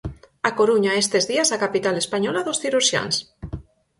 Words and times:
A 0.49 0.51
Coruña 0.59 0.91
é 0.95 0.99
estes 1.03 1.23
días 1.31 1.49
a 1.51 1.61
capital 1.63 1.95
española 2.03 2.41
dos 2.47 2.59
cirurxiáns. 2.63 3.15